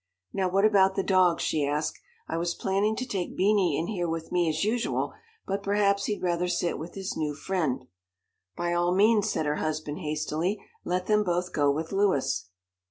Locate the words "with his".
6.79-7.15